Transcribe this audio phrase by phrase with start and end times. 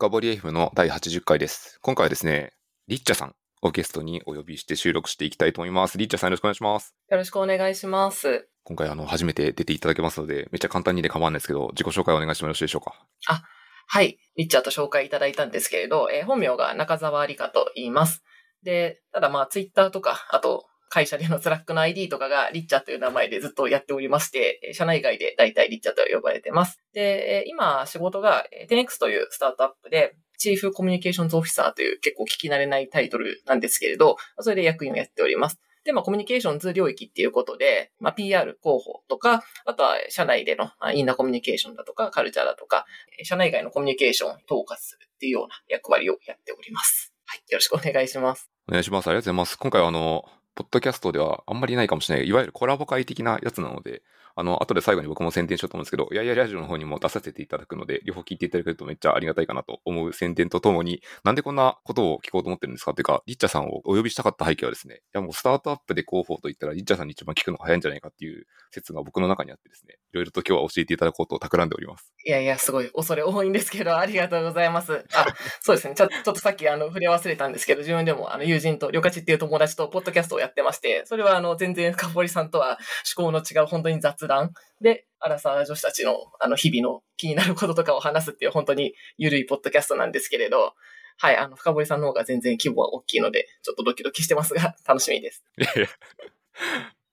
[0.00, 1.80] 深掘り F の第80回です。
[1.82, 2.52] 今回はですね、
[2.86, 5.98] リッチャさんをゲストにお呼びして収録していきたいと思います。
[5.98, 6.94] リッチャさんよろしくお願いします。
[7.10, 8.48] よろしくお願いします。
[8.62, 12.94] 今回あの、初めて出ていただけますので、めっちゃ簡単にで構わないんですけど、自己紹介お願いしてもよろしいでしょうか。
[13.26, 13.42] あ、
[13.88, 14.20] はい。
[14.36, 18.22] リッチャーと紹介いただいたんですけれど、えー、本名が中澤理香と言います。
[18.62, 26.80] で、ただまあ、ツイッターとか、あと、会社での Slack の ID とかがリッチャーという名前でずっとやっておりまして、社内外で大体リッチャーと呼ばれてます。
[26.92, 35.60] で、今仕事が 10X というスタートアップで、チーフコミュニケーションズオフィサーという結構聞き慣れないタイトルなんですけれど、それで役員をやっております。
[35.84, 42.84] で、まあ、コミュニケーションズ領域っていうことで、まあ、PR 広報とか、あとは社内でのインナーコミュニケーションだとか、カルチャーだとか、
[43.22, 47.14] 社内外のコミュニケーションを統括するっていうような役割をやっております。
[47.24, 47.38] はい。
[47.48, 48.50] よろしくお願いします。
[48.68, 49.08] お願いします。
[49.08, 49.58] ありがとうございます。
[49.58, 54.02] 今回はあの、ポッドキャストではあんまりないかもしれない、いわゆるコラボ会的なやつなので、
[54.38, 72.12] あの、後で最後に僕も宣伝しようと思うんですけど、いやいやラジオの方にも出させていただくので、両方聞いていただけるとめっちゃありがたいかなと思う宣伝とともに、なんでこんなことを聞こうと思ってるんですかっていうか、リッチャさんをお呼びしたかった背景はですね、いやもうスタートアップで広報と言ったら、リッチャさんに一番聞くのが早いんじゃないかっていう説が僕の中にあってですね、いろいろと今日は教えていただこうと企んでおります。
[72.24, 75.04] いやいや、すごい恐れ多いんですけど、ありがとうございます。
[75.14, 75.26] あ、
[75.60, 75.94] そうですね。
[75.94, 82.78] ちょちょっとさっきあの触れ忘れたんですけど、自分でもあの友人と、りょかちっていう友達とポッドキャストをやってまして、それはあの全然深堀さんとは
[83.16, 90.74] 思考の違う本当に雑談で、アラサー女子たちのあの日々の気になることとかを話すっていう本当に緩いポッドキャストなんですけれど、
[91.20, 95.44] はい、あの、深堀さんの方が全然規模は大きいので、ちょっとドキドキしてますが、 楽しみです。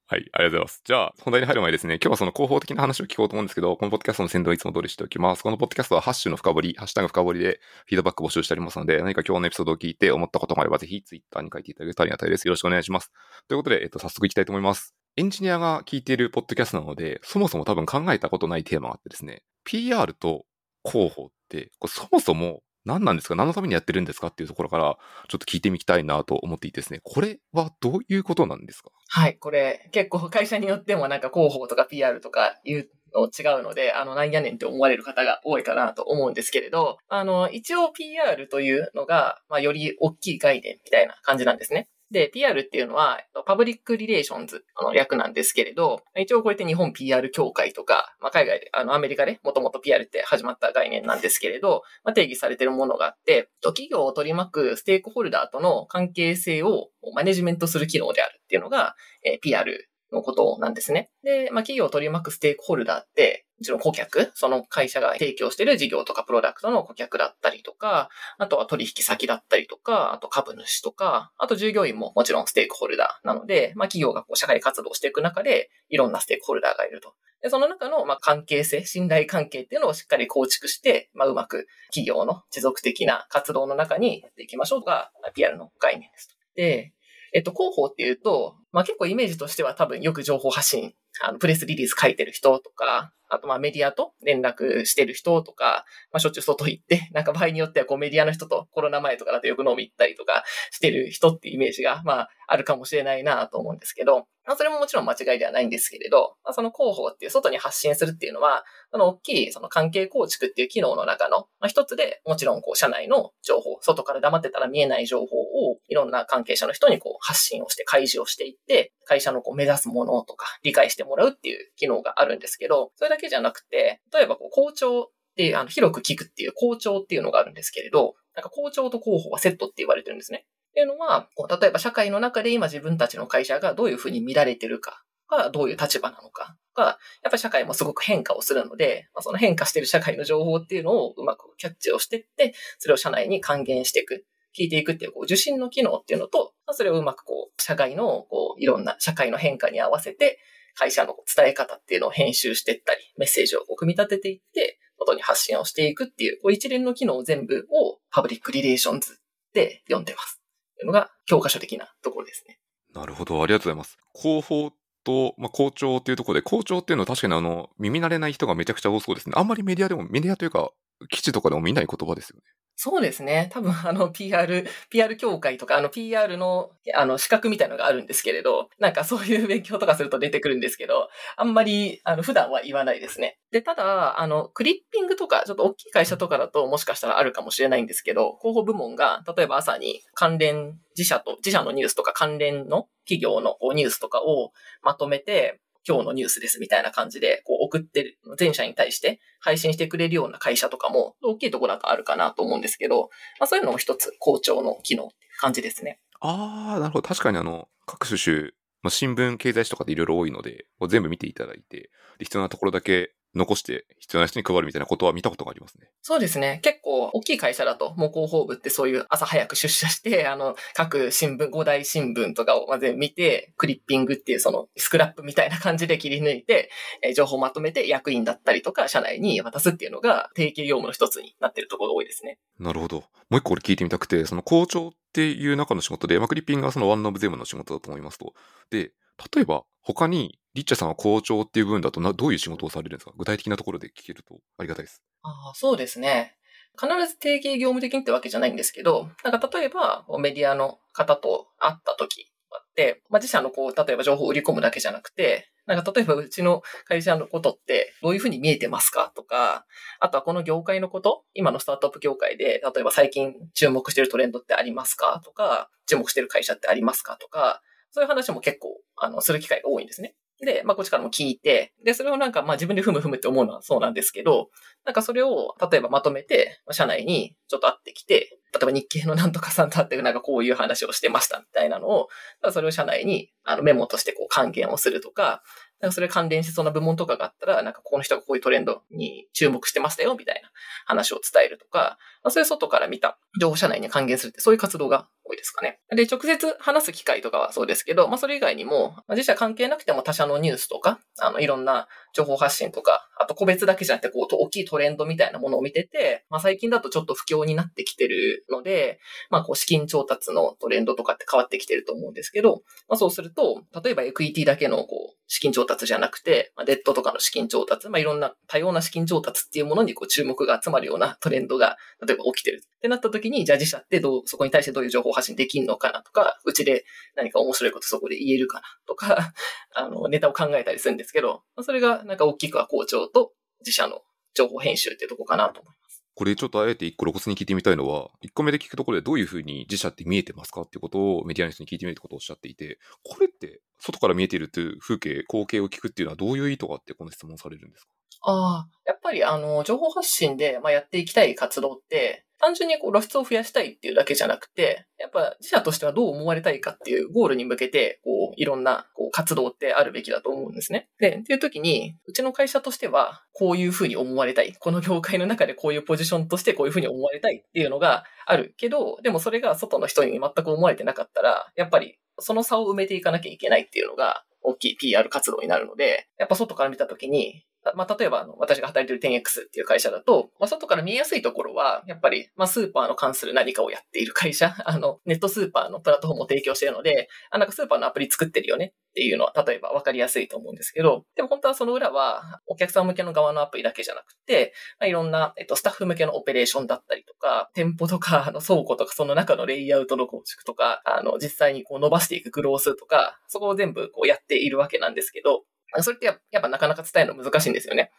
[0.08, 0.82] はい、ありがとうございます。
[0.84, 5.42] じゃあ、本題に入る前ですね、今日はその広報的な話を聞こうと思うんですけど、このポッドキャストの宣伝をいつも通りしておきます。
[5.42, 12.46] このポッドキャストはハッシュの深掘り、ハッシュタグ深掘りでフィードバック募集しておりますので、何か今日のエピソードを聞いて思ったことがあれば、ぜひツイッターに書いていただけるとありがたいです。
[12.46, 13.10] よろしくお願いします。
[13.48, 14.94] ということで、えっと、早速いきたいと思います。
[15.18, 20.44] エンジニアが聞いているポッドキャストなので、そもそも多分考えたことないテーマがあってですね、PR と
[20.84, 23.34] 広報って、これそもそも何なんですか？
[23.34, 24.26] 何のためにやってるんですか？
[24.26, 28.90] っていうところから、ちょっと聞いてみたいなと思っていてですね、これはどういうことなんですか？
[29.08, 41.88] はい、これ結構会社によってもなんか広報とか PR とかいうの違うので、あの、なんやねんって思われる方が多いかなと思うんですけれど、あの、一応 PR というのが、まあ、より大きい概念みたいな感じなんですね。
[42.10, 58.94] で、PR っていうのは、パブリックリレーションズの略なんですけれど、一応こうやって日本 PR 協会とか、まあ、海外で、あの、アメリカでもともと PR って始まった概念なんですけれど、まあ、定義されてるものがあって、企業を取り巻くステークホルダーとの関係性をマネジメントする機能であるっていうのが、
[59.24, 61.10] え、PR のことなんですね。
[61.22, 77.14] で、まあ、企業を取り巻くステークホルダーって、もちろん顧客、その会社が提供している事業とかプロダクトの顧客だったりとか、あとは取引先だったりとか、あと株主とか、あと従業員ももちろんステークホルダーなので、まあ企業がこう社会活動していく中で、いろんなステークホルダーがいると。
[77.42, 86.36] で、その中のま関係性、信頼関係っていうのをしっかり構築して、まあうまく企業の持続的な活動の中にやっていきましょうが、PR の概念ですと。
[86.56, 86.92] で、
[87.32, 125.06] えっと、広報っていうと、まあ結構イメージとしては多分よく情報発信、あの、プレスリリース書いてる人とか、あとまあメディアと連絡してる人とか、まあしょっちゅう外行って、 なんか場合によってはこうメディアの人とコロナ前とかだとよく飲み行ったりとかしてる人っていうイメージが、まああるかもしれないなと思うんですけど、まあそれももちろん間違いではないんですけれど、まあその広報っていう外に発信するっていうのは、その大きいその関係構築っていう機能の中の、まあ、一つで、もちろんこう社内の情報、外から黙ってたら見えない情報をいろんな関係者の人にこう発信をして開示をしていって、会社のこう目指すものとか理解してもらうっていう機能があるんですけど、それだけじゃなくて、例えばこう校長っ
[125.36, 130.46] てあの広く聞くっていう校長っていうのがあるんですけれど、なんか校長と広報はセットって言われてるんですね。
[130.76, 144.26] っていうのは、こう例えば社会の中で今自分たちの会社がどういうふうに見られてるかがどういう立場なのかが、やっぱり社会もすごく変化をするので、まあ、その変化している社会の情報っていうのをうまくキャッチをしていって、それを社内に還元していく。
[144.58, 150.38] 聞いていくっていう、こう、受信の機能っていうのと、まあ、それをうまくこう、社会の、こう、いろんな社会の変化に合わせて、
[150.74, 159.18] 会社の伝え方っていうのを編集していったり、メッセージをこう組み立てていって、外に発信をしていくっていう、こう一連の機能全部をパブリックリレーションズ
[159.52, 160.40] で呼んでます。
[160.76, 162.58] というのが教科書的なところですね。
[162.94, 163.98] なるほど、ありがとうございます。
[164.14, 164.72] 広報
[165.04, 169.34] と、まあ、校長っていうところで、校長っていうのは確かにあの、耳慣れない人がめちゃくちゃ多そうですね。
[169.36, 170.70] あんまりメディアでも、メディアというか、
[171.10, 172.42] 基地とかでも見ない言葉ですよね。
[172.78, 173.48] そうですね。
[173.52, 181.08] 多分、あの、 PR、PR 協会とか、あの、PR の、あの、資格みたいのがあるんですけれど、なんかそういう勉強とかすると出てくるんですけど、
[181.38, 183.38] あんまり、あの、普段は言わないですね。
[183.50, 194.52] で、ただ、あの、クリッピングとか、ちょっと大きい会社とかだと、もしかしたらあるかもしれないんですけど、広報部門が、例えば朝に関連自社と、自社のニュースとか関連の企業のニュースとかを
[194.82, 206.00] まとめて、今日のニュースですみたいな感じで、こう送ってる、全社に対して配信してくれるような会社とかも、大きいところだとあるかなと思うんですけど、まあそういうのも一つ、校長の機能って感じですね。
[206.20, 207.08] ああ、なるほど。
[207.08, 208.50] 確かにあの、各種種、
[208.82, 215.88] ま、新聞、経済誌とかでいろいろ多いので、全部見ていただいて、必要なところだけ残して必要な人に配るみたいなことは見たことがありますね。
[216.02, 216.60] そうですね。
[216.62, 226.70] 結構大きい会社だと、もう広報部ってそういう朝早く出社して、 あの、各新聞、五大新聞とかをまず見て、クリッピングっていうそのスクラップみたいな感じで切り抜いて、
[227.02, 232.38] え情報をまとめて役員だったりとか、社内に渡すっていうのが定型業務の一つになってるところが多いですね。
[232.58, 232.96] なるほど。
[232.96, 238.34] もう一個俺聞いてみたくて、その校長っていう中の仕事で、まあ、クリッピングはそのワンオブゼムの仕事だと思いますと。
[238.70, 238.92] で、
[239.34, 243.12] 例えば他にリッチャさんは校長っていう部分だとなどういう仕事をされるんですか？
[243.16, 245.02] 具体的なところで聞けるとありがたいです。
[245.22, 246.36] ああそうですね。
[246.78, 259.64] 必ず定型業務的にってわけじゃないんですけど、なんか例えばメディアの方と会った時あって、まあ、自社のこう、例えば情報を売り込むだけじゃなくて、なんか例えばうちの会社のことってどういうふうに見えてますかとか、
[260.00, 267.62] あとはこの業界のこと、今のスタートアップ業界で、例えば最近注目してるトレンドってありますかとか、注目してる会社ってありますかとか、
[267.96, 270.14] そういう話も結構、あの、する機会が多いんですね。
[270.44, 274.50] で、まあ、こっちからも聞いて、で、それをなんか、まあ、自分でふむふむって思うのはそうなんですけど、
[274.84, 282.08] なんかそれを、例えばまとめて、社内にちょっと会ってきて、例えば日経のなんとかさんと会って、なんかこういう話をしてましたみたいなのを、
[282.52, 285.42] それを社内にあのメモとしてこう還元をするとか、
[285.80, 290.50] なんかそれ関連しそうな部門とかがあったら、なんかこの人がこういうトレンドに注目してましたよ、みたいな
[290.84, 291.96] 話を伝えるとか、
[292.26, 295.78] まあ、そういう外から見た情報社内に還元するって、そういう活動が多いですかね。
[295.94, 308.98] で、直接話す機会とかはそうですけど、まあそれ以外にも、まあ、自社関係なくても他社のニュースとか、あの、いろんな情報発信とか、あと個別だけじゃなくて、こう、大きいトレンドみたいなものを見てて、まあ最近だとちょっと不況になってきてるので、
[309.30, 321.76] まあこう、資金調達のトレンドとかって変わってきてると思うんですけど、まあそうすると、例えばエクイティだけのこう、資金調達じゃなくて、まあ、デッドとかの資金調達、まあいろんな多様な資金調達っていうものにこう注目が集まるようなトレンドが、
[322.06, 326.84] 例えば起きてるってなった時に、じゃあ自社ってどう、そこに対してどういう情報発信できるのかなとか、うちで
[327.14, 329.32] 何か面白いことそこで言えるかなとか、
[329.74, 334.02] あの、ネタを考えたりするんですけど、それがなんか大きくは校長と自社の
[334.34, 336.04] 情報編集ってとこかなと思います。
[336.14, 347.90] これちょっとあえて一個露骨に聞いてみたいのは、一個目で聞くところでどういうふうに自社って見えてますかってことをメディアの人に聞いてみるってことをおっしゃっていて、これって外から見えているという風景、光景を聞くっていうのはどういう意図があってこの質問されるんですか？
[348.22, 360.88] ああ、やっぱりあの、情報発信で、まあ、やっていきたい活動って、単純にこう露出を増やしたいっていうだけじゃなくて、やっぱ自社としてはどう思われたいかっていうゴールに向けて、こう、いろんなこう活動ってあるべきだと思うんですね。
[360.98, 364.54] で、っていう時に、うちの会社としては、こういうふうに思われたい。
[364.58, 405.44] この業界の中でこういうポジションとしてこういうふうに思われたいっていうのがあるけど、でもそれが外の人に全く思われてなかったら、やっぱりその差を埋めていかなきゃいけないっていうのが、大きい PR 活動になるので、やっぱ外から見たときに、まあ、例えば、あの、私が働いてる 10X っていう会社だと、まあ、外から見えやすいところは、やっぱり、まあ、スーパーの関する何かをやっている会社、 あの、ネットスーパーのプラットフォームを提供しているので、あ、なんかスーパーのアプリ作ってるよねっていうのは、例えば分かりやすいと思うんですけど、でも本当はその裏は、お客さん向けの側のアプリだけじゃなくて、まあ、いろんな、えっと、スタッフ向けのオペレーションだったりとか、店舗とか、あの、倉庫とか、その中のレイアウトの構築とか、あの、実際にこう伸ばしていくグロースとか、そこを全部こうやっているわけなんですけど、
[405.82, 407.90] それってやっぱなかなか伝えるの難しいんですよね。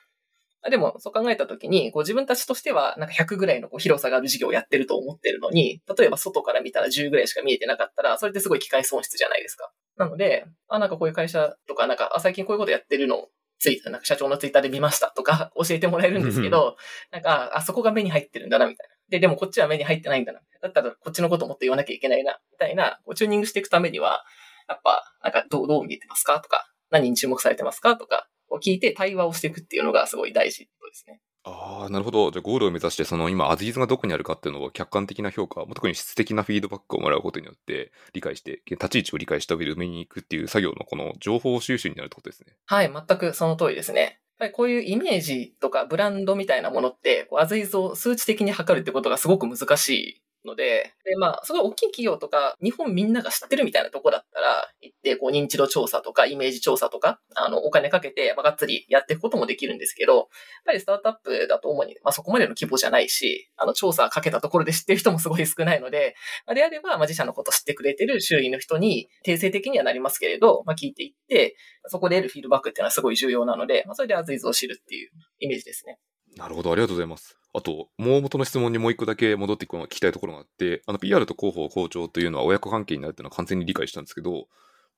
[0.69, 9.71] でも、そう考えたときに、こう自分たちとしては、なんか100ぐらいのこう広さがある事業をやってると思ってるのに、例えば外から見たら10ぐらいしか見えてなかったら、それってすごい機械損失じゃないですか。
[9.97, 16.78] なので、あ、なんかこういう会社とか、なんか、あ、最近こういうことやってるのを、ツイなんか社長のツイッターで見ましたとか教えてもらえるんですけど、
[17.11, 18.96] なんか、あ、そこが目に入ってるんだな、みたいな。
[19.09, 20.42] で、でもこっちは目に入ってないんだな。
[20.61, 24.23] だったらこっちのこともっと言わなきゃいけないな、みたいな、こうチューニングしていくためには、
[24.68, 26.40] やっぱ、なんかどう、どう見えてますか？
[26.42, 27.95] とか、何に注目されてますか？
[27.95, 31.21] とか、を聞いて対話をしていくっていうのがすごい大事ですね。
[31.44, 32.31] ああ、なるほど。
[32.31, 42.57] じゃあゴールを目指して、その今、アジーズがどこにあるかっていうのを客観的な評価、特に質的なフィードバックをもらうことによって理解して、立ち位置を理解した上で埋めに行くっていう作業のこの情報収集になるってことですね。
[42.66, 44.19] はい、全くその通りですね。
[44.37, 60.25] っぱりこういうイメージとかブランドみたいなものって、アズイズを数値的に測るってことがすごく難しいので、で、まあ、すごい大きい企業とか、日本みんなが知ってるみたいなとこだったら、行って、こう、認知度調査とか、イメージ調査とか、あの、お金かけて、まあ、がっつりやっていくこともできるんですけど、やっ
[60.66, 75.99] ぱりスタートアップだと主に、まあ、そこまでの規模じゃないし、あの、調査かけたところで知ってる人もすごい少ないので、まあ、であれば、まあ、自社のこと知ってくれてる周囲の人に、定性的にはなりますけれど、まあ、聞いていって、そこで得るフィードバックっていうのはすごい重要なので、まあ、それでアズイズを知るっていうイメージですね。
[76.35, 77.37] なるほど、ありがとうございます。
[77.57, 84.47] あと、もう元の質問にもう一個だけ戻っていくの聞きたいところがあって、あの、PR と広報、校長というのは親子関係になるというのは完全に理解したんですけど、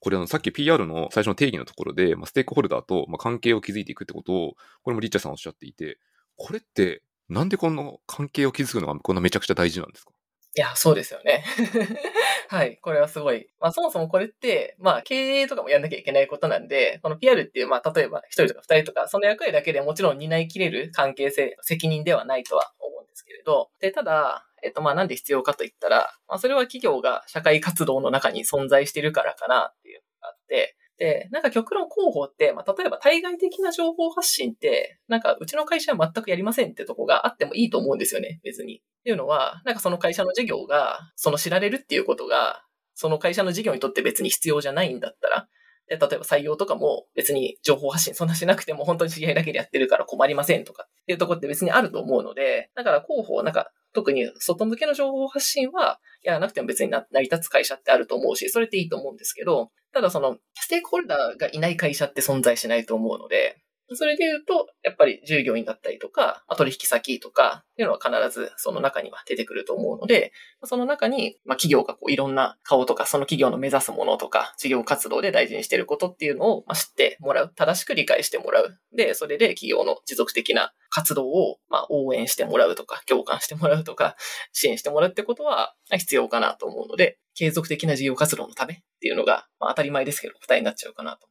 [0.02, 6.00] これあの、さっき PR の最初の定義のところで、まあ、ステークホルダーと、まあ、関係を築いていくってことを、これもリッチャーさんおっしゃっていて、
[6.36, 10.12] これってなんでこの関係を築くのがこんなめちゃくちゃ大事なんですか？
[10.56, 11.44] いや、そうですよね。
[12.50, 12.78] はい。
[12.82, 13.48] これはすごい。
[13.60, 38.76] まあそもそもこれって、まあ経営とかもやんなきゃいけないことなんで、この PR っていう、まあ例えば一人とか二人とか、その役割だけでもちろん担いきれる関係性、責任ではないとは思うんですけれど、で、ただ、えっとまあなんで必要かと言ったら、まあそれは企業が社会活動の中に存在してるからかなっていうのがあって、で、なんか極論広報って、まあ、例えば対外的な情報発信って、なんかうちの会社は全くやりませんってとこがあってもいいと思うんですよね、別に。
[38.76, 42.64] っていうのは、なんかその会社の事業が、その知られるっていうことが、
[42.96, 45.48] その会社の事業にとって別に必要じゃないんだったら、
[45.88, 63.58] で例えば採用とかも別に情報発信そんなしなくても本当に知り合いだけでやってるから困りませんとかっていうとこって別にあると思うので、だから広報、なんか特に外向けの情報発信はやらなくても別に成り立つ会社ってあると思うし、それっていいと思うんですけど、ただその、ステークホルダーがいない会社って存在しないと思うので、
[63.96, 70.32] それで言うと、やっぱり従業員だったりとか、取引先とかっていうのは必ずその中には出てくると思うので、
[70.64, 77.54] その中に、まあ、企業がこういろんな顔とか、その企業の目指すものとか、事業活動で大事にしていることっていうのをまあ知ってもらう。
[77.56, 78.80] 正しく理解してもらう。
[78.96, 84.16] で、それで企業の持続的な活動をまあ応援してもらうとか、共感してもらうとか、
[84.54, 91.29] 支援してもらうってことは必要かなと思うので、継続的な事業活動のためっていうのが、まあ、当たり前ですけど、答えになっちゃうかなと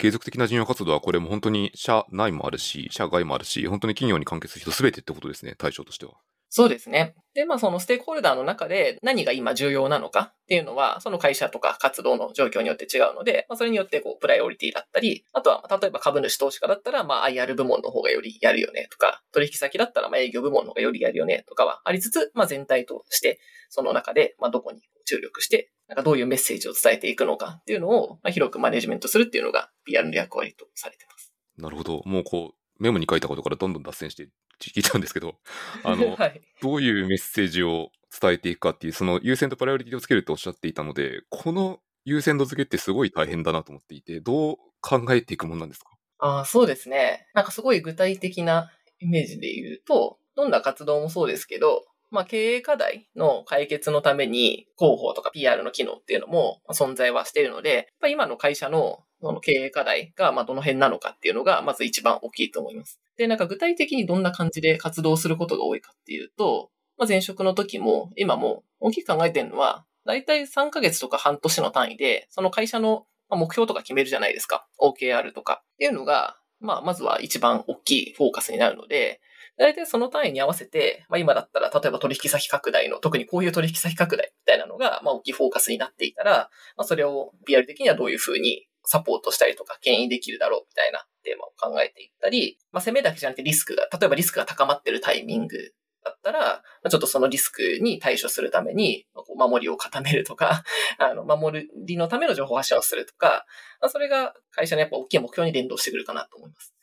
[0.00, 6.14] 継続的な事業活動はこれも本当に社内もあるし、社外もあるし、本当に企業に関係する人全てってことですね、対象としては。
[6.52, 7.14] そうですね。
[7.32, 23.38] で、まあそのステークホルダーの中で何が今重要なのかっていうのは、その会社とか活動の状況によって違うので、まあそれによってこうプライオリティだったり、あとは例えば株主投資家だったらまあ IR 部門の方がよりやるよねとか、取引先だったらまあ営業部門の方がよりやるよねとかはありつつ、まあ全体として
[23.68, 31.32] その中でまあどこに注力してなんかどういうメッセージを伝えていくのかっていうのを、まあ、広くマネジメントするっていうのが PR の役割とされてます。
[31.58, 32.02] なるほど。
[32.06, 34.28] もうこう、メモに書いたことからどんどん脱線して
[34.60, 35.36] 聞いたんですけど、
[35.84, 45.90] あの、はい、どういうメッセージを伝えていくかっていう、その優先とプライオリティをつけるとおっしゃっていたので、この優先度付けってすごい大変だなと思っていて、どう考えていくもんなんですか？
[46.18, 47.26] ああ、そうですね。
[47.34, 63.00] なんかすごい具体的なイメージで言うと、どんな活動もそうですけど、まあ、経営課題の解決のために広報とか PR の機能っていうのも存在はしているので、まあ、今の会社のその経営課題がまあどの辺なのかっていうのがまず一番大きいと思います。
[63.16, 74.66] で、なんか具体的にどんな感じで活動することが多いかっていうと、まあ、前職の時も今も大きく考えてるのは、だいたい3ヶ月とか半年の単位で、その会社の目標とか決めるじゃないですか。
[74.80, 75.62] OKR とか。
[75.74, 79.20] っていうのが、まあ、まずは一番大きいフォーカスになるので、
[79.60, 95.56] 大体その単位に合わせて、まあ今だったら、例えば取引先拡大の、特にこういう取引先拡大みたいなのが、まあ大きいフォーカスになっていたら、まあそれを PR 的にはどういうふうにサポートしたりとか、牽引できるだろうみたいなテーマを考えていったり、まあ攻めだけじゃなくてリスクが、例えばリスクが高まってるタイミング
[96.04, 99.06] だったら、ちょっとそのリスクに対処するために、
[99.36, 100.64] 守りを固めるとか、
[100.98, 103.46] あの、守りのための情報発信をするとか、
[103.80, 106.74] まあ、それが会社のやっぱ大きい目標に連動してくるかなと思います。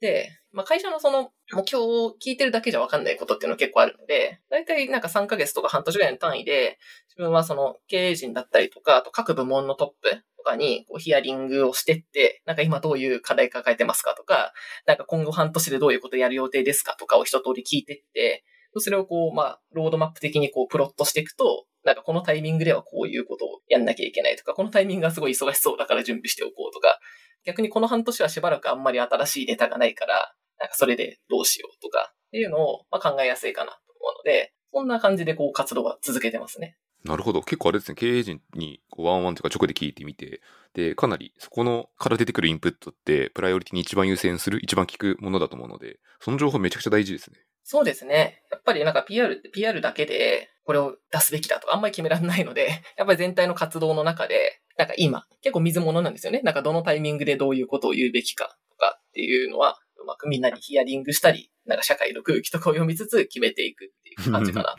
[0.00, 14.52] で、まあ、会社のその目標を聞いてるだけじゃわかんないことっていうのは結構あるので、だいたいなんか3ヶ月とか半年ぐらいの単位で、自分はその経営陣だったりとか、あと各部門のトップかにこうヒアリングをしてって、なんか今どういう課題抱えてますかとか、
[14.86, 18.44] なんか今後半年でどういうことやる予定ですかとかを一通り聞いてって、
[18.78, 26.98] それをこう、まあ、ロードマップ的にこう、プロットしていくと、なんかこのタイミングではこういうことをやんなきゃいけないとか、このタイミングがすごい忙しそうだから準備しておこうとか、
[27.44, 36.76] 逆にこの半年はしばらくあんまり新しいネタがないから、なんかそれでどうしようとかっていうのをま考えやすいかなと思うので、そんな感じでこう活動は続けてますね。
[37.06, 37.42] なるほど。
[37.42, 40.40] 結構あれですね、経営陣にこうワンワンというか直で聞いてみて、
[40.74, 47.38] で、かなりそこのから出てくるインプットって、プライオリティに一番優先する、一番聞くものだと思うので、その情報めちゃくちゃ大事ですね。
[47.62, 48.42] そうですね。
[48.50, 56.40] やっぱりなんか PR って PR だけでこれを出すべきだとかあんまり決められないので、 やっぱり全体の活動の中で、なんか今、結構水物なんですよね。
[56.42, 64.76] なんかどのタイミングでどういうことを言うべきかとかっていうのは、うまくみんなにヒアリングしたり、なんか社会の空気とかを読みつつ決めていくっていう感じかな。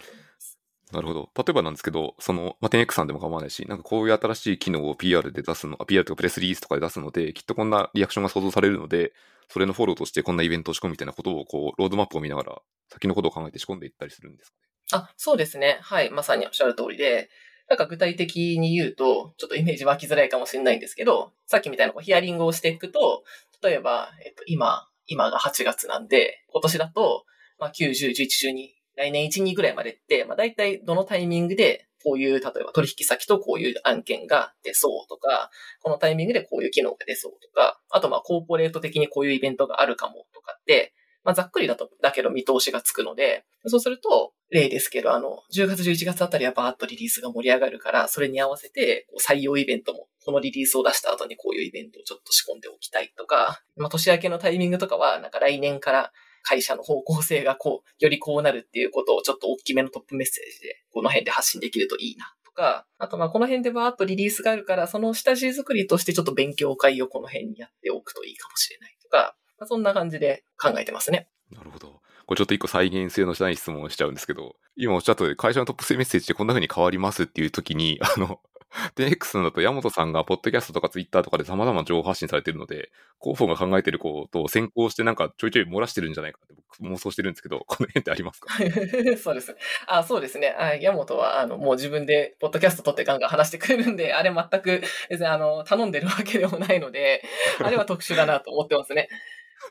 [0.91, 1.29] なるほど。
[1.35, 9.13] 例えばなんですけど、その、まあ、10X さんでも構わないし、なんかこういう新しい機能を PR で出すの、PR とかプレスリリースとかで出すので、きっとこんなリアクションが想像されるので、
[9.49, 14.57] それのフォローとしてこんなイベントを仕込むみたいなことを、こう、ロードマップを見ながら、先のことを考えて仕込んでいったりするんですか。
[14.93, 15.79] あ、そうですね。
[15.81, 16.09] はい。
[16.09, 17.29] まさにおっしゃる通りで、
[17.69, 23.23] なんか具体的に言うと、ちょっとイメージ湧きづらいかもしれないんですけど、さっきみたいなこうヒアリングをしていくと、
[23.61, 27.25] 例えば、えっと、今、今が8月なんで、今年だと、
[27.59, 35.49] まあ、9、10、11、12、来年1、2ぐらいまでって、まあ、大体どのタイミングでこういう、例えば取引先とこういう案件が出そうとか、
[35.81, 56.13] このタイミングでこういう機能が出そうとか、あとまあコーポレート的にこういうイベントがあるかもとかって、まあざっくりだと、だけど見通しがつくので、そうすると、例ですけど、あの、10月11月あたりはバーッとリリースが盛り上がるから、それに合わせて採用イベントも、このリリースを出した後にこういうイベントをちょっと仕込んでおきたいとか、まあ年明けのタイミングとかは、なんか来年から
[56.47, 71.27] 会社の方向性がこう、よりこうなるっていうことをちょっと大きめのトップメッセージで、この辺で発信できるといいなとか、あとまあこの辺でバーッとリリースがあるから、その下地作りとしてちょっと勉強会をこの辺にやっておくといいかもしれないとか、まあ、そんな感じで考えてますね。
[71.51, 72.01] なるほど。
[72.25, 78.39] これちょっと一個再現性のしない質問をしちゃうんですけど、今おっしゃった会社のトップ性メッセージでこんな風に変わりますっていう時に、あの、
[78.95, 88.49] 10X だと山本さんがポッドキャストとかツイッターとかで様々な情報発信されてるので、広報が考えてることを先行してなんかちょいちょい漏らしてるんじゃないかって僕妄想してるんですけど、この辺ってありますか？
[89.23, 89.55] そうです。
[89.87, 90.49] あ、そうですね。
[90.57, 97.23] あ山本は、あの、もう自分でポッドキャスト撮ってガンガン話してくれるんで、 あれ全く、別にあの、頼んでるわけでもないので、
[97.61, 99.07] あれは特殊だなと思ってますね。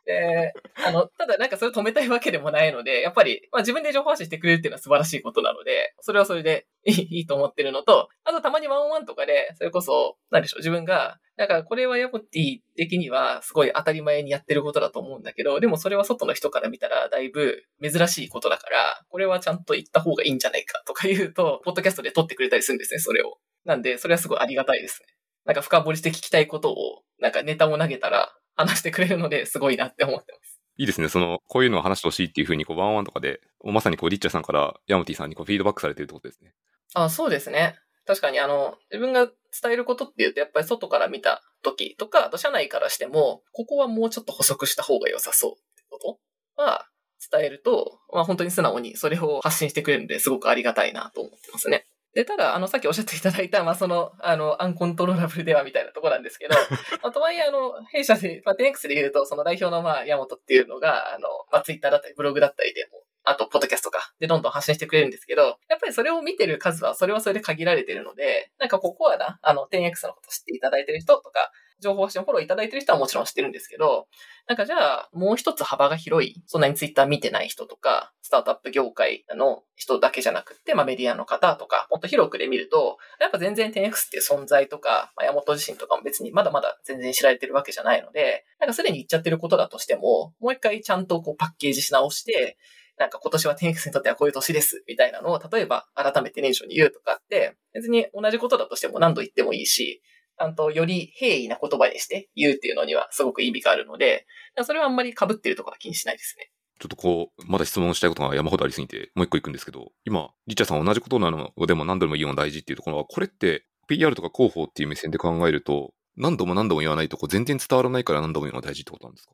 [0.05, 0.53] で、
[0.87, 23.39] あの、ただなんかそれ止めたいわけでもないので、やっぱり、まあ自分で情報発信してくれるっていうのは素晴らしいことなので、それはそれでいいいいと思ってるのと、あとたまにワンワンとかで、それこそ、なんでしょう、自分が、なんかこれはヤモティ的にはすごい当たり前にやってることだと思うんだけど、でもそれは外の人から見たらだいぶ珍しいことだから、これはちゃんと言った方がいいんじゃないかとか言うと、ポッドキャストで撮ってくれたりするんですね、それを。
[23.65, 25.17] なんで、それはすごいありがたいですね。
[25.45, 30.61] なんか深掘りして聞きたいことを、なんかネタも投げたら話してくれるのですごいなって思ってます。
[30.79, 31.09] いいですね。
[31.09, 36.55] その、こういうのを話してほしいっていうふうに、こう、ワンワンとかで、まさにこう、リッチャーさんからヤモティさんにこう、フィードバックされてるってことですね。
[36.95, 37.77] あそうですね。
[38.07, 46.63] 確かに、あの、自分が伝えることっていうと、やっぱり外から見た時とか、あと社内からしても、ここはもうちょっと補足した方が良さそうってこと？
[46.63, 46.87] は
[47.33, 51.87] 伝えると、まあ本当に素直にそれを発信してくれるんで、すごくありがたいなと思ってますね。
[52.17, 56.55] で、ただ、あの、さっきおっしゃっていただいた、まあ、その、あの、アンコントローラブルではみたいなところなんですけど、
[57.03, 74.07] まあ、とはいえ、あの、弊社で、まあ、10X で言うと、その代表の、まあ、ヤモトっていうのが、あの、まあ、ツイッターだったり、ブログだったりでも、あと、ポッドキャストか、で、どんどん発信してくれるんですけど、やっぱりそれを見てる数は、それはそれで限られてるので、なんかここはな、あの、10X のこと知っていただいてる人とか、情報発信をフォローいただいてる人はもちろん知ってるんですけど、
[74.49, 92.57] なんかじゃあ、もう一つ幅が広い、そんなにツイッター見てない人とか、スタートアップ業界の人だけじゃなくて、まあメディアの方とか、もっと広くで見ると、やっぱ全然 10X っていう存在とか、まあ、山本自身とかも別にまだまだ全然知られてるわけじゃないので、なんかすでに言っちゃってることだとしても、もう一回ちゃんとこうパッケージし直して、
[92.99, 100.03] なんか今年は 10X にとってはこういう年です、みたいなのを、例えば改めて年初に言うとかって、別に同じことだとしても何度言ってもいいし、
[100.39, 104.27] ちゃんとより平易な言葉にして言うっていうのにはすごく意味があるので、
[104.65, 106.51] それはあんまり被ってるところは気にしないですね。
[106.79, 119.33] ちょっとこう、まだ質問したいことが山ほどありすぎて、もう一個行くんですけど、今、リッチャーさん同じことなのでも何度も言うのが大事っていうところは、これって PR とか広報っていう目線で考えると、何度も何度も言わないとこう全然伝わらないから何度も言うのが大事ってことなんですか？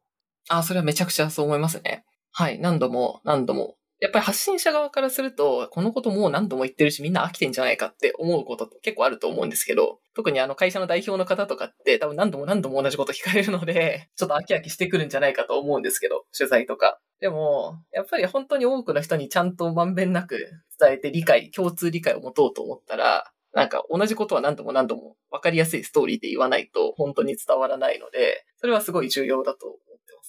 [0.49, 2.05] あ、それはめちゃくちゃそう思いますね。
[2.33, 2.59] はい。
[2.59, 17.01] 何度も何度もやっぱり発信者側からすると、このこともう何度も言ってるし、みんな飽きてんじゃないかって思うこと結構あると思うんですけど、特にあの会社の代表の方とかって多分何度も何度も同じこと聞かれるので、 ちょっと飽き飽きしてくるんじゃないかと思うんですけど、取材とか。
[17.21, 20.37] でも、やっぱり本当に多くの人にちゃんとまんべんなく
[20.79, 30.23] 伝えて理解、共通理解を持とうと思ったら、なんか同じことは何度も何度も分かりやすいストーリーで言わないと本当に伝わらないので、それはすごい重要だと思ってま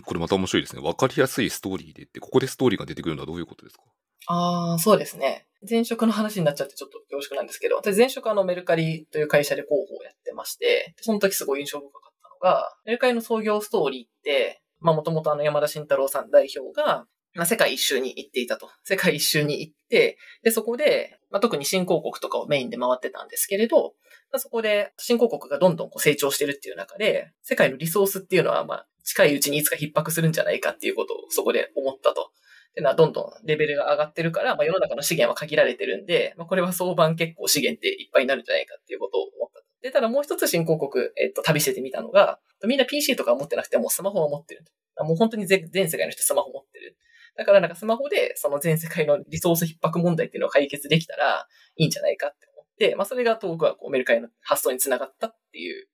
[0.00, 0.82] すこれまた面白いですね。
[0.82, 3.84] わかりやすいストーリーでって、ここでストーリーが出てくるのはどういうことですか？
[4.26, 5.46] ああ、そうですね。
[5.68, 18.68] 前職の話になっちゃってちょっと恐縮なんですけど、私前職あのメルカリという会社で広報をやってまして、その時すごい印象深かったのが、メルカリの創業ストーリーって、まあもともとあの山田慎太郎さん代表が、まあ、世界一周に行っていたと。
[18.84, 23.94] 世界一周に行って、で、そこで、まあ、特に新興国とかをメインで回ってたんですけれど、
[24.32, 32.30] まあ、そこで新興国がどんどんこう成長してるっていう中で、世界のリソースっていうのは、まあ、近いうちにいつか逼迫するんじゃないかっていうことをそこで思ったと。
[32.78, 39.60] っていうのはどんどんレベルが上がってるから、まあ、世の中の資源は限られてるんで、まあ、これは相場結構資源っていっぱいになるんじゃないかっていうことを思った。
[39.82, 44.64] で、ただもう一つ新興国、えっと、旅しててみたのが、みんな PC とか持ってなくてもスマホを持ってる
[45.04, 46.96] もう本当に全世界の人スマホ持ってる。
[47.36, 55.88] だからなんかスマホでその全世界のリソース逼迫問題っていうのを解決できたらいいんじゃないかって思って、まあそれが遠くはこうメルカリの発想につながったっていう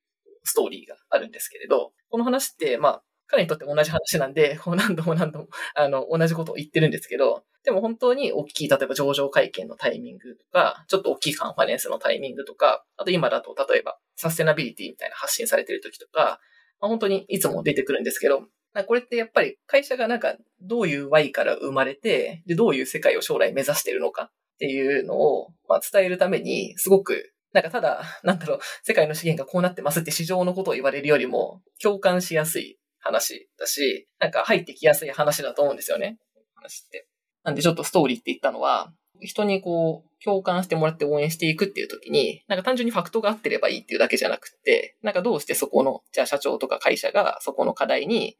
[0.44, 3.02] ストーリーがあるんですけれど、この話ってまあ
[3.34, 16.40] 彼にとって同じ話なんで、 何度も何度も、あの、同じことを言ってるんですけど、でも本当に大きい、例えば上場会見のタイミングとか、ちょっと大きいカンファレンスのタイミングとか、あと今だと例えばサステナビリティみたいな発信されてる時とか、
[16.80, 18.46] まあ、本当にいつも出てくるんですけど、
[18.86, 32.78] これってやっぱり会社がなんかどういう Y から生まれて、で、どういう世界を将来目指してるのかっっていうのを、まあ、伝えるために、すごく、なんかただ、なんだろう、世界の資源がこうなってますって市場のことを言われるよりも、共感しやすい。
[33.04, 36.18] 話だし、なんか入ってきやすい話だと思うんですよね。
[36.54, 37.06] 話って。
[37.44, 48.38] なんでちょっとストーリーって言ったのは、人にこう、共感してもらって応援していくっていう時に、なんか単純にファクトが合ってればいいっていうだけじゃなくて、なんかどうしてそこの、じゃあ社長とか会社がそこの課題に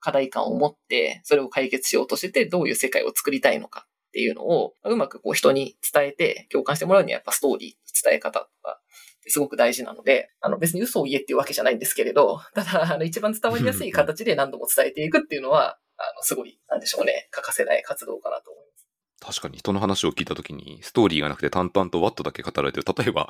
[0.00, 8.80] 課題感を持って、それを解決しようとしてて、どういう世界を作りたいのかっていうのを、うまくこう人に伝えて共感してもらうにはやっぱストーリー、伝え方とか、
[9.26, 19.38] すごく大事なので、あの別に嘘を言えっていうわけじゃないんですけれど、ただ、あの一番伝わりやすい形で何度も伝えていくっていうのは、あのすごい、なんでしょうね、欠かせない活動かなと思います。
[19.38, 22.84] 確かに人の話を聞いたときに、ストーリーがなくて淡々とワットだけ語られてる。
[22.96, 23.28] 例えば、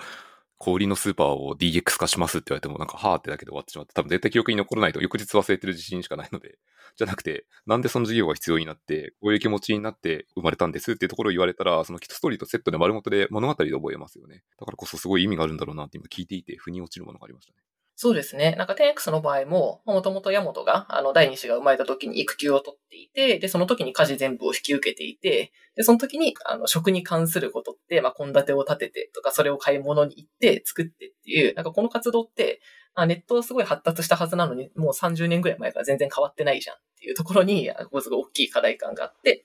[0.60, 6.58] 小売りのスーパーを DX 化しますって言われても、なんか、はーってだけで終わってしまって、多分絶対記憶に残らないと翌日忘れてる自信しかないので、
[6.96, 14.42] じゃなくて、なんでその事業が必要になって、こういう気持ちになって生まれたんですっていうところを言われたら、そのキットストーリーとセットで丸ごとで物語で覚えますよね。
[14.58, 17.58] だからこそすごい意味があるんだろうなって今聞いていて、腑に落ちるものがありましたね。
[18.02, 18.54] そうですね。
[18.56, 32.62] なんか 10X の場合も、もともとヤモトが、あの、第二子が生まれた時に育休を取っていて、で、その時に家事全部を引き受けていて、で、その時に、あの、食に関することって、まあ、献立を立ててとか、それを買い物に行って作ってっていう、なんかこの活動って、
[32.94, 39.44] あネットはすごい発達したはずなのに、もう30年ぐらい前から全然変わってないじゃんっていう ところに、ここすごい大きい課題感があって、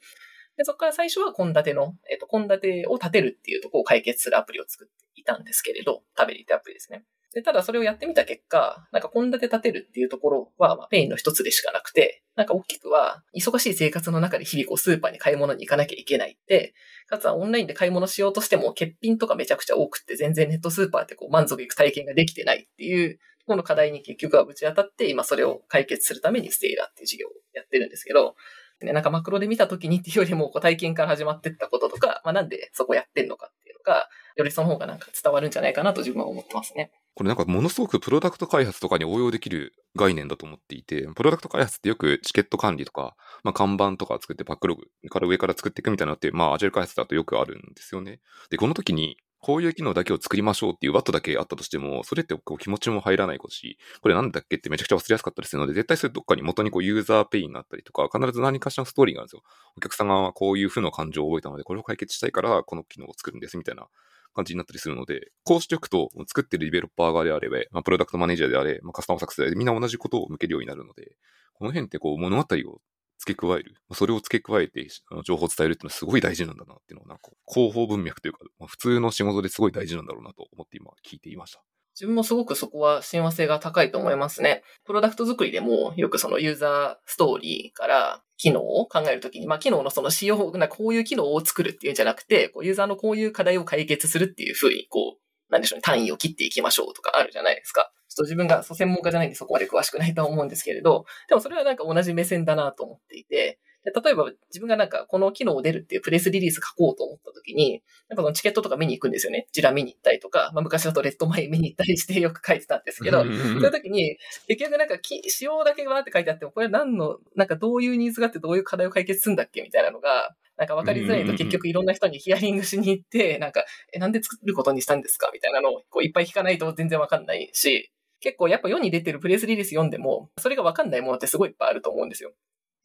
[0.56, 7.04] で、そこから最初は献立の、えっと、献立を立てるっていうところを解決するアプリを作っていたんですけれど、食べりってアプリですね。
[7.36, 16.74] で、ただそれをやってみた結果、なんか献立立てるっていうところは、まあ、ペインの一つでしかなくて、なんか大きくは、忙しい生活の中で日々こうスーパーに買い物に行かなきゃいけないって、
[17.08, 28.36] かつはオンラインで買い物しようとしても欠品とかめちゃくちゃ多くって全然ネットスーパーってこう満足いく体験ができてないっていうこの課題に結局はぶち当たって、今それを解決するためにステイラーっていう事業をやってるんですけど、
[28.82, 36.92] ね、なんかマクロで見た時にっていうよりもこう体験から始まってったこととか、まあなんでそこやってんのかってが、よりその方がなんか伝わるんじゃないかなと自分は思ってますね。
[37.16, 48.20] これなんかものすごくプロダクト開発とかに応用できる概念だと思っていて、プロダクト開発ってよくチケット管理とか、まあ、看板とか作ってバックログから上から作っていくみたいなのって、まあアジャイル開発だとよくあるんですよね。
[48.50, 59.44] で、この時にこういう機能だけを作りましょうっていうワットだけあったとしても、それってこう気持ちも入らないことし、これなんだっけってめちゃくちゃ忘れやすかったりするので、絶対それどっかに元にこうユーザーペインがあったりとか、必ず何かしらのストーリーがあるんですよ。
[59.78, 63.86] お客様はこういう負の感情を覚えたので、これを解決したいから、この機能を作るんですみたいな
[64.34, 71.16] 感じになったりするので、こうしておくと、作ってるディベロッパー側であれば、まあ、プロダクトマネージャーであれ、まあ、カスタマーサクセスでみんな同じことを向けるようになるので、
[71.54, 72.82] この辺ってこう物語を
[73.18, 73.76] 付け加える。
[73.94, 74.88] それを付け加えて
[75.24, 81.62] 情報を伝えるっていうのはすごい大事なんだなっていうのは、なんか広報文脈というか、まあ、普通の仕事ですごい大事なんだろうなと思って今聞いていました。
[81.96, 84.64] 自分もすごくそこは親和性が高いと思いますね。
[84.84, 97.94] プロダクト作りでもよくそのユーザーストーリーから機能を考えるときに、まあ機能のその仕様、なこういう機能を作るっていうんじゃなくて、こうユーザーのこういう課題を解決するっていうふうに、こう、なんでしょうね、単位を切っていきましょうとかあるじゃないですか。
[98.16, 109.48] と自分が専門家じゃないんでそこまで詳しくないと思うんですけれど、でもそれはなんか同じ目線だなと思っていて、で例えば自分がなんかこの機能を出るっていうプレスリリース書こうと思った時に、なんかそのチケットとか見に行くんですよね。
[109.52, 127.92] ジラ見に行ったりとか、まあ昔だとレッドマイン見に行ったりして よく書いてたんですけど、そういう時に結局なんか仕様だけわーって書いてあっても、これ何の、なんかどういうニーズがあってどういう課題を解決するんだっけみたいなのが、なんか分かりづらいと結局いろんな人にヒアリングしに行って、なんか、え、なんで作ることにしたんですかみたいなのをこういっぱい聞かないと全然わかんないし、
[128.26, 132.34] 結構やっぱ世に出てるプレスリリース読んでも、それがわかんないものってすごいいっぱいあると思うんですよ。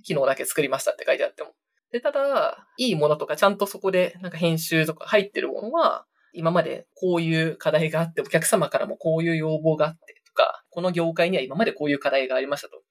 [0.05, 1.53] 機能だけ作りましたって書いてあっても。
[1.93, 12.83] で、ただ、いいものとかちゃんとそこでなんか編集とか入ってるものは、今までこういう課題があって、お客様からもこういう要望があってとか、この業界には今までこういう課題がありましたと。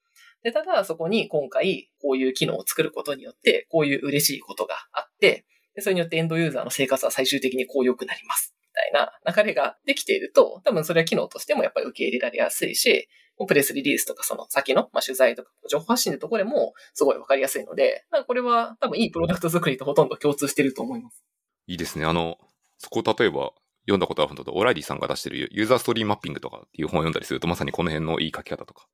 [0.42, 5.46] で、ただそこに今回こういう機能を作ることによって、こういう嬉しいことがあって、
[5.78, 8.56] それによってエンドユーザーの生活は最終的にこう良くなります。
[8.92, 13.08] みたいな流れができていると、多分それは機能としてもやっぱり受け入れられやすいし、
[13.46, 21.24] プレスリリースとかその先の、まあ、取材とか情報発信のところでもすごいわかりやすいので、これは多分いいプロダクト作りとほとんど共通してると思います。
[21.66, 22.04] いいですね。
[22.04, 22.36] あの、
[22.78, 28.86] そこ例えば読んだことあるのと、オライリーさんが出してるユーザーストーリーマッピングとかっていう本を読んだりすると、まさにこの辺のいい書き方とか、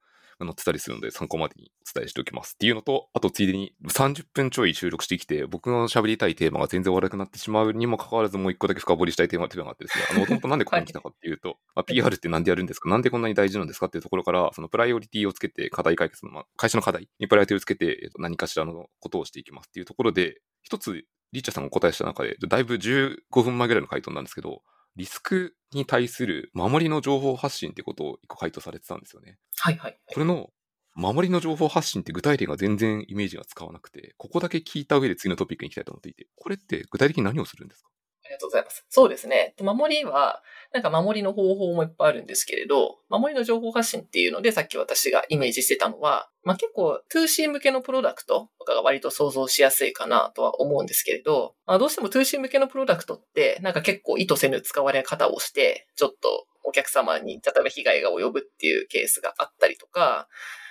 [0.45, 12.89] 載ってたりするので参考までにお伝えしておきますっていうのと、あとついでに30分ちょい収録してきて、僕の喋りたいテーマが全然悪くなってしまうにもかかわらずもう一個だけ深掘りしたいテーマっていうのがあってですね、あの、もともとなんでここに来たかっていうと、はい、まあ、PR ってなんでやるんですか？
[12.89, 24.63] なんでこんなに大事なんですかっていうところから、そのプライオリティをつけて課題解決の、まあ、会社の課題にプライオリティをつけて何かしらのことをしていきますっていうところで、一つリッチャーさんがお答えした中で、だいぶ15分前ぐらいの回答なんですけど、
[24.97, 29.39] リスクに対する守りの情報発信ってことを一個回答されてたんですよね。
[29.59, 30.51] はいはい、はい、これの
[30.95, 37.91] 守りの情報発信って具体例が全然イメージが使わなくて、ここだけ聞いた上で次のトピックに行きたいと思っていて、これって具体的に何をするんですか？
[38.27, 38.85] ありがとうございます。
[38.89, 39.55] そうですね。
[39.61, 60.29] 守りは、なんか守りの方法もいっぱいあるんですけれど、守りの情報発信っていうので、さっき私がイメージしてたのは、まあ、結構 2C 向けのプロダクトとかが割と想像しやすいかなとは思うんですけれど、まあ、どうしても 2C 向けのプロダクトって、なんか結構意図せぬ使われ方をして、ちょっとお客様に、例えば被害が及ぶっていうケースがあったりとか、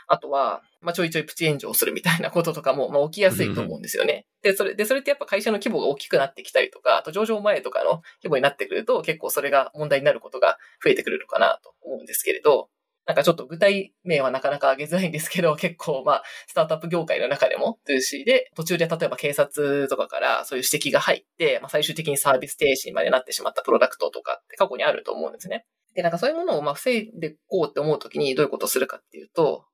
[0.07, 4.27] あとは、まあ、ちょいちょいプチ炎上するみたいなこととかも、まあ、起きやすいと思うんですよね。
[4.45, 12.69] で、それ、で、それってやっぱ会社の規模が大きくなってきたりとか、あと上場前とかの規模になってくると、結構それが問題になることが増えてくるのかなと思うんですけれど、
[13.07, 25.65] なんかちょっと具体名はなかなか上げづらいんですけど、 結構まあ、スタートアップ業界の中でも 2C で、途中で例えば警察とかからそういう指摘が入って、まあ最終的にサービス停止にまでなってしまったプロダクトとかって過去にあると思うんですね。
[25.95, 29.65] で、なんかそういうものをまあ防いでいこうって思うときにどういうことをするかっていうと、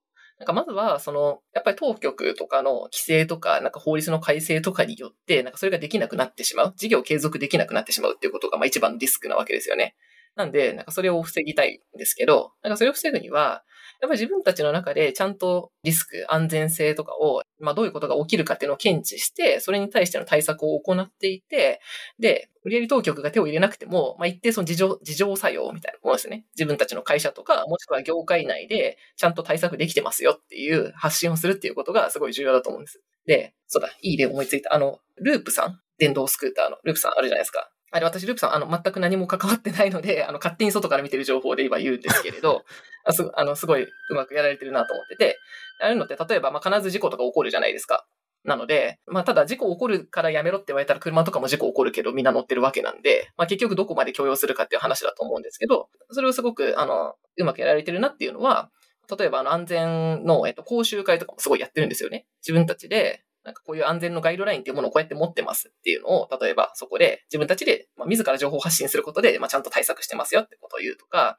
[0.42, 6.74] なんかまずは、その、やっぱり当局とかの規制とか、なんか法律の改正とかによって、なんかそれができなくなってしまう。
[6.76, 9.96] 事業継続できなくなってしまうっていうことが、まあ一番のリスクなわけですよね。
[10.36, 13.64] なんで、なんかそれを防ぎたいんですけど、なんかそれを防ぐには、
[14.02, 21.82] やっぱり自分たちの中でちゃんとリスク、安全性とかを、まあどういうことが起きるかっていうのを検知して、それに対しての対策を行っていて、
[22.20, 26.46] で、売上当局が手を入れなくても、まあ一定その自情、自情作用みたいなものですね。
[26.56, 33.02] 自分たちの会社とか、もしくは業界内でちゃんと対策できてますよっていう発信をするっていうことがすごい重要だと思うんです。
[33.28, 34.74] で、そうだ、いい例思いついた。
[34.74, 37.70] あの、ループさん電動スクーターのループさんあるじゃないですか。
[37.92, 42.64] あれ、私、ループさん、あの、全く何も関わってないので、あの、勝手に外から見てる情報で今言うんですけれど、
[43.04, 45.38] あすあのすごいうまくやられてるなと思ってて、
[45.82, 48.06] ああいうのって、例えば、まあ、必ず事故とか起こるじゃないですか。
[48.44, 58.72] なので、まあ、ただ事故起こるからやめろって言われたら車とかも事故起こるけどみんな乗ってるわけなんで、まあ、結局どこまで許容するかっていう話だと思うんですけど、それをすごく、あの、うまくやられてるなっていうのは、
[59.18, 62.26] 例えばあの安全の、えっと、講習会とかもすごいやってるんですよね。
[62.42, 71.38] 自分たちで、なんかこういう安全のガイドラインっていうものをこうやって持ってますっていうのを、例えばそこで自分たちで、まあ、自ら情報発信することで、まあ、ちゃんと対策してますよってことを言うとか、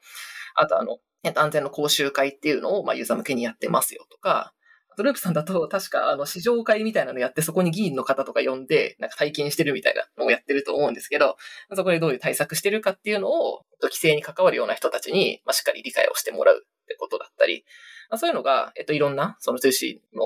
[0.55, 4.53] あとあの、えっと、安全の講習会っていうのを、まあ、ユーザー向けにやってますよとか、
[4.93, 11.37] あとループさんだと、確か、あの、試乗会みたいなのやって、そこに議員の方とか呼んで、なんか体験してるみたいなのをやってると思うんですけど、
[11.75, 17.65] そこでどういう対策してるかっていうのを、規制に関わるような人たちに、まあ、しっかり理解をしてもらうってことだったり、
[18.13, 20.23] まあ、そういうのが、えっと、いろんな、その通信の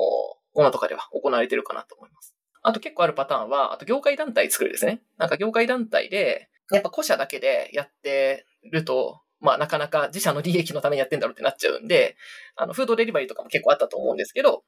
[0.55, 2.35] ものとかでは行われてるかなと思います。
[2.63, 5.03] あと結構あるパターンは、あと業界団体作るですね。
[5.19, 12.17] なんか業界団体で、やっぱ個社だけでやってると、まあなかなか自社の利益のためにやってんだろうってなっちゃうんで、
[12.57, 14.65] あの、フードデリバリーとかも結構あったと思うんですけど、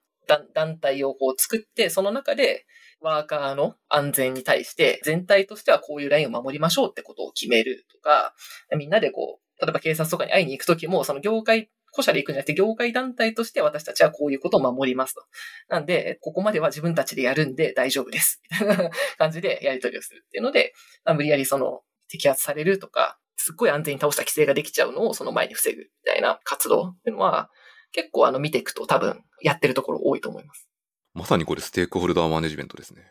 [0.55, 2.67] 団体をこう作って、その中で
[3.01, 8.33] ワーカーの安全に対して全体としてはこういうラインを守りましょうってことを決めるとか、
[8.77, 15.23] みんなでこう、例えば警察とかに会いに行くときも、その業界個社で行くんじゃなくて、業界団体として私たちはこういうことを守りますと。
[15.69, 18.41] なんで、ここまでは自分たちでやるんで大丈夫です。
[18.51, 20.75] みたいな 感じでやり取りをするっていうので、
[21.15, 27.51] 無理やりその、摘発されるとか、すっごい安全に倒した規制ができちゃうのをその前に防ぐみたいな活動っていうのは、
[27.93, 30.69] 結構あの見ていくと多分やってるところ多いと思います。
[31.15, 33.03] まさにこれステークホルダーマネジメントですね。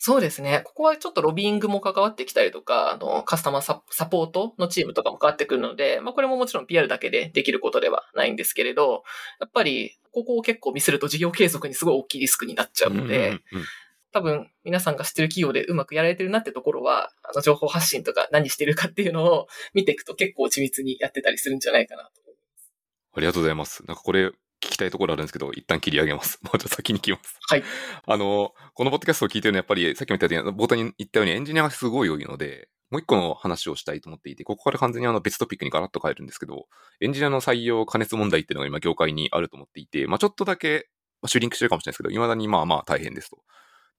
[0.00, 0.62] そうですね。
[0.64, 9.02] ここはちょっとロビーングも関わってきたりとか、あの、カスタマーサポートのチームとかも関わってくるので、まあこれももちろん PR だけでできることではないんですけれど、
[9.40, 13.40] やっぱりここを結構見せると事業継続にすごい大きいリスクになっちゃうので、
[14.12, 22.72] 多分皆さんが知ってる企業でうまくやられてるなってところは、あの情報発信とか何してるかっていうのを見ていくと結構緻密にやってたりするんじゃないかなと思います。
[23.14, 23.84] ありがとうございます。
[23.84, 26.38] なんかこれ聞きたいところあるんですけど、一旦切り上げます。
[26.44, 27.38] もうちょっと先に聞きます。
[27.48, 27.64] はい。
[28.06, 36.66] あの、このポッドキャストを聞いてるのはやっぱり、さっきも言ったように、冒頭に言ったようにエンジニアがすごい多いので、もう一個の話をしたいと思っていて、ここから完全にあの別トピックにガラッと変えるんですけど、
[37.00, 40.88] エンジニアの採用加熱問題っていうのが今業界にあると思っていて、まあちょっとだけ、
[41.20, 43.38] まあ、シュリンクしてるかもしれないですけど、未だにまあまあ大変ですと。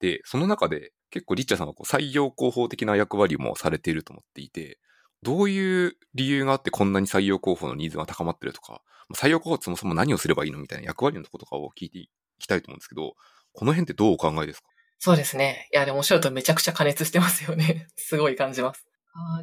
[0.00, 4.78] で、その中で結構リッチャーさんはこう採用広報的な役割もされていると思っていて、
[5.22, 8.82] どういう理由があってこんなに採用候補のニーズが高まってるとか、
[9.14, 13.14] 採用候補ってそもそも何をすればいいのみたいな役割のところとかを聞いていきたいと思うんですけど、
[13.52, 14.68] この辺ってどうお考えですか？
[14.98, 15.68] そうですね。
[15.72, 17.88] いや、でもおっしゃるとめちゃくちゃ加熱してますよね。
[17.96, 18.86] すごい感じます。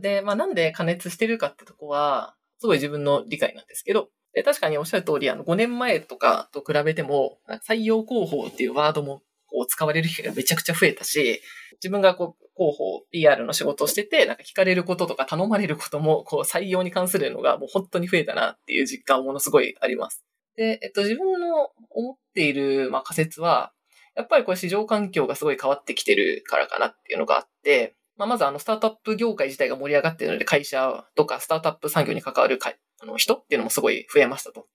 [0.01, 9.23] で、まあなんで加熱してるかってとこは、すごい自分の理解なんですけど、で確かにおっしゃる通り、あの、5年前とかと比べても、採用広報っていうワードも
[9.57, 11.41] こう使われる機会がめちゃくちゃ増えたし、
[11.81, 20.23] 自分がこう広報、PR の仕事をしてて、なんか聞かれることとか頼まれることも、こう採用に関するのがもう本当に増えたなっていう実感ものすごいあります。
[20.55, 23.73] で、えっと、自分の思っている、まあ、仮説は、
[24.15, 32.59] やっぱりこれ市場環境がすごい変わってきてるからかなっていうのがあって、まあ、まずあの、スタートアップ業界自体が盛り上がっているので、会社とかスタートアップ産業に関わる
[32.99, 34.65] あの人っていうのもすごい増えましたと。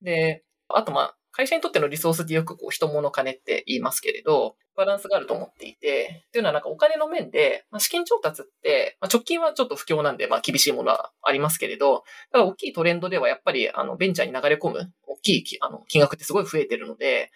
[0.00, 17.28] で、あとまあ、会社にとってのリソースってよくこう人物金って言いますけれど、バランスがあると思っていて、っていうのはなんかお金の面で、まあ、資金調達って、まあ、直近はちょっと不況なんで、まあ厳しいものはありますけれど、ただ大きいトレンドではやっぱりあのベンチャーに流れ込む大きいあの金額ってすごい増えてるので、やっ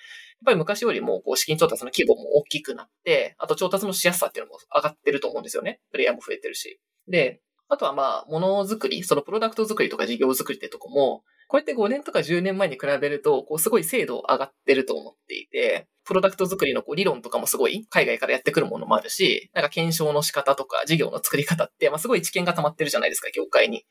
[0.46, 5.80] ぱり昔よりもこう資金調達の規模も大きくなって、あと調達のしやすさっていうのも上がってると思うんですよね。
[5.92, 6.80] プレイヤーも増えてるし。
[7.08, 23.85] で、あとはまあ、ものづくり、そのプロダクト作りとか事業作りってとこも、こうやって5年とか10年前に比べると、こう、すごい精度上がってると思っていて、プロダクト作りのこう理論とかもすごい海外からやってくるものもあるし、なんか検証の仕方とか事業の作り方って、まあすごい知見が溜まってるじゃないですか、業界に。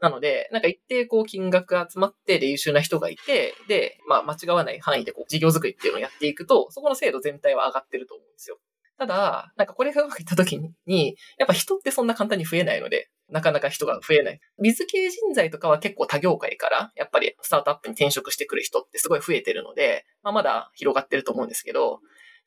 [0.00, 8.58] なので、なんか一定こう金額が集まってで優秀な人がいて、で、まあ間違わない範囲でこう事業作りっていうのをやっていくと、そこの精度全体は上がってると思うんですよ。
[8.98, 14.40] ただ、なんかこれがうまくいった時に、やっぱ人ってそんな簡単に増えないので、なかなか人が増えない。
[14.58, 22.00] 水系人材とかは結構他業界から、やっぱりスタートアップに転職してくる人ってすごい増えてるので、まあ、まだ広がってると思うんですけど、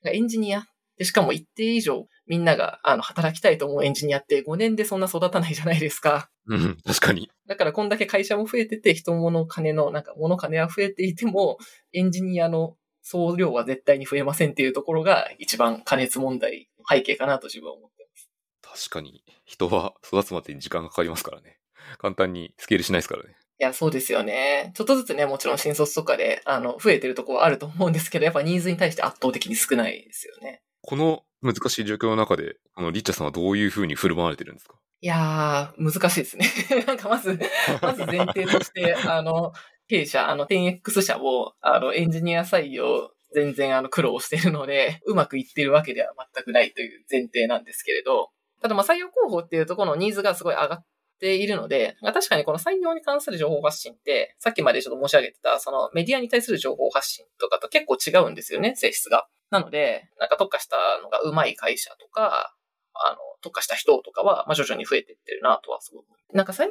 [0.04, 0.66] エンジニア
[1.02, 6.30] で、しかも一定以上みんながあの働きたいと思うエンジニアって5年でそんな育たないじゃないですか。
[6.48, 7.32] うん、確かに。
[7.48, 11.58] だからこんだけ会社も増えてて、人物金の、なんか物金は増えていても、
[11.92, 18.90] エンジニアの総量は絶対に増えませんっていうところが一番加熱問題背景かなと自分は思ってます。
[18.90, 21.58] 確かに、人は育つまでに時間がかかりますからね。
[21.98, 23.36] 簡単にスケールしないですからね。
[23.60, 24.72] いや、そうですよね。
[24.76, 30.62] ちょっとずつね、もちろん新卒とかで、あの、増えてるところはあると思うんですけど、やっぱニーズに対して圧倒的に少ないですよね。
[30.82, 34.76] この難しい状況の中で、このリッチャさんはどういうふうに振る舞われてるんですか？
[35.04, 36.46] いやー、難しいですね。
[36.86, 37.40] なんかまず、
[37.82, 39.52] まず前提として、あの、
[39.92, 48.30] 弊社、あの、10X 社も、あの、エンジニア採用全然あの苦労してるので、うまくいってるわけでは全くないという前提なんですけれど、
[48.62, 50.86] ただま採用広報っていうところのニーズがすごい上がっ
[51.20, 59.28] ているので、確かにこの採用に関する情報発信って、さっきまでちょっと申し上げてた、そのメディアに対する情報発信とかと結構違うんですよね、性質が。
[59.50, 62.56] なので、なんか特化したのが上手い会社とか、
[62.94, 66.06] あの、特化した人とかは、ま、徐々に増えていってるなとはすごく。
[66.34, 66.70] なんか採用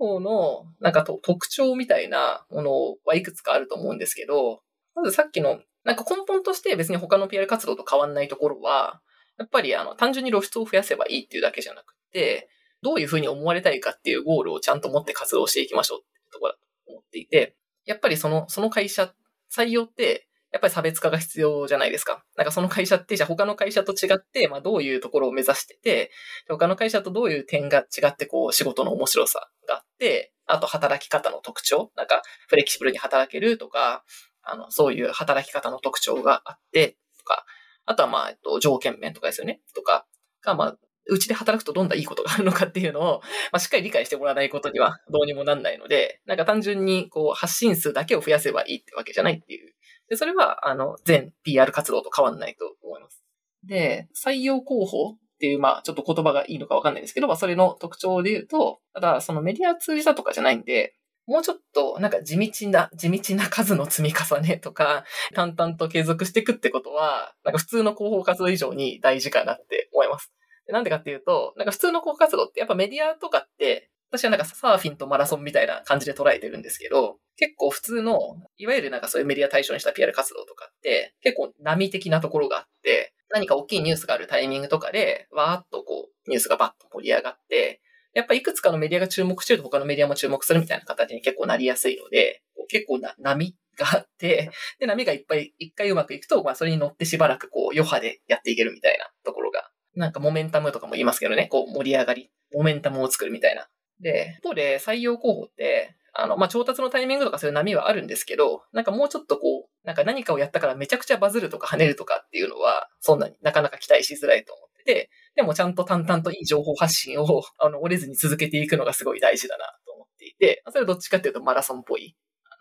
[0.00, 4.62] 広報の、なんか特徴みたいなものはいくつかあると思うんですけど、
[4.94, 9.00] まずさっきのなんか根本として別に他の PR 活動と変わんないところは、
[9.38, 12.48] やっぱりあの単純に露出を増やせばいいっていうだけじゃなくて、
[12.82, 19.12] どういうふうに思われたいかっていうゴールをちゃんと持って活動していきましょうっていうところだと思っていて、やっぱりその、その会社、
[19.54, 22.24] 採用って、やっぱり差別化が必要じゃないですか。
[22.36, 26.10] なんかその会社って、じゃあ他の会社と違って、まあどういうところを目指してて、
[26.48, 34.04] 他の会社とどういう点が違って、こう仕事の面白さがあって、あと働き方の特徴、なんかフレキシブルに働けるとか、
[34.42, 37.44] あの、そういう働き方の特徴があって、とか、
[37.86, 40.06] あとはまあ、えっと、条件面とかですよね、とか、
[40.42, 43.20] が、まあ、うちで働くとどんないいことがあるのかっていうのを、
[43.52, 49.74] まあ、しっかり理解してもらわないことにはどうにもなんないので、なんか単純にこう発信数だけを増やせばいいってわけじゃないっていう。
[50.10, 53.24] で、それは、あの、全 PR 活動と変わんないと思います。
[53.64, 60.96] で、採用候補っていう、まあ、ちょっと言葉がいいのかわかんないんですけど、まあ、それの特徴で言うと、ただ、そのメディア通じたとかじゃないんで、
[61.26, 70.32] もうちょっと、なんか地道な、地道な数の積み重ねとか、淡々と継続していくってことは、なんか普通の広報活動以上に大事かなって思います。
[70.66, 87.80] なんでかっていうと、なんか普通の広報活動ってやっぱメディアとかって、私はなんかサーフィンとマラソンみたいな感じで捉えてるんですけど、結構普通の、いわゆるなんかそういうメディア対象にした PR 活動とかって、結構波的なところがあって、何か大きいニュースがあるタイミングとかで、わーっとこう、ニュースがバッと盛り上がって、
[88.12, 103.68] やっぱいくつかのメディアが注目してると他のメディアも注目するみたいな形に結構なりやすいので、結構な波があって、で、波がいっぱい、一回うまくいくと、まあそれに乗ってしばらくこう余波でやっていけるみたいなところが、なんかモメンタムとかも言いますけどね、こう盛り上がり、モメンタムを作るみたいな。
[104.00, 122.16] で、一方で採用候補って、あの、まあ、調達のタイミングとかそういう波はあるんですけど、なんかもうちょっとこう、なんか何かをやったからめちゃくちゃバズるとか跳ねるとかっていうのは、そんなになかなか期待しづらいと思ってて、でもちゃんと淡々といい情報発信を、あの、折れずに続けていくのがすごい大事だなと思っていて、それはどっちかっていうとマラソンっぽい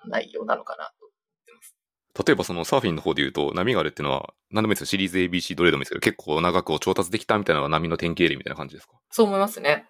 [0.08, 1.12] 内容なのかなと思っ
[1.46, 1.76] てます。
[2.28, 4.86] 例えばそのサーフィンの方で言うと、波があるっていうのは、何でもいいですよ。
[4.86, 8.94] シリーズ ABC どれでもいいですけど、結構長くを調達できたみたいなのが波の典型例みたいな感じですか？
[9.10, 9.86] そう思いますね。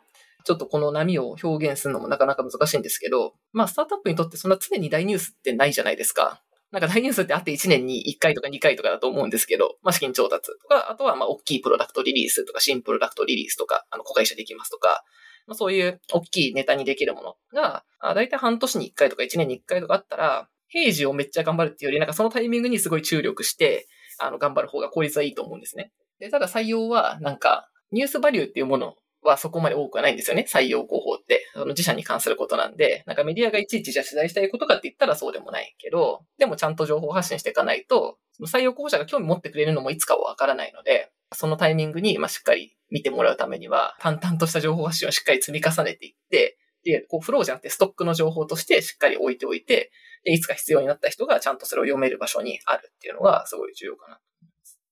[0.45, 6.41] ちょっとこの波を表現するのもなかなか難しいんですけど、まあスタートアップにとってそんな常に大ニュースってないじゃないですか。
[6.71, 15.03] なんか大ニュースってあって1年に1回とか2回とかだと思うんですけど、まあ資金調達とか、あとはまあ大きいプロダクトリリースとか、新プロダクトリリースとか、あの、公開者できますとか、
[15.47, 23.87] まあそういう大きいネタにできるものが、だいたい半年に1回とか1年に1回とかあったら、平時をめっちゃ頑張るっていうより、なんかそのタイミングにすごい注力して、
[24.19, 25.91] あの、頑張る方が効率はいいと思うんですね。
[26.19, 30.45] で、ただ採用は、なんか、ニュースバリューっていうものはそこまで多くはないんですよね。
[30.47, 31.45] 採用広報って。
[31.53, 49.91] その自社に関することなんで、なんかメディアがいちいちじゃ取材したいことかって言ったらそうでもないけど、でもちゃんと情報発信していかないと、その採用候補者が興味持ってくれるのもいつかはわからないので、そのタイミングに、ま、しっかり見てもらうためには、淡々とした情報発信をしっかり積み重ねていって、で、こうフローじゃなくてストックの情報としてしっかり置いておいて、
[50.23, 54.19] で、いつか必要になった人がちゃんとそれを読める場所にあるっていうのがすごい重要かな。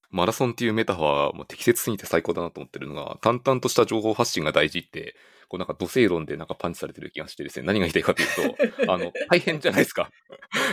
[0.10, 5.16] マラソンっていうメタファーはもう適切すぎて最高だなと思ってるのが、淡々とした情報発信が大事って、
[5.49, 10.10] こうなんかど正論でなんかパンチされてる気がしてですね、何が言いたいかというと、 あの、大変じゃないですか。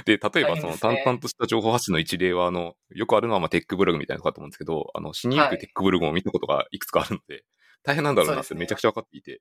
[0.04, 7.44] で、例えばその淡々とした情報発信の一例は、あの、よくあるのはまあテックブログみたいなとこだと思うんですけど、あの、死にゆくテックブログを見たことがいくつかあるので、
[7.82, 9.40] 大変なんだろうなってめちゃくちゃ分かっていて、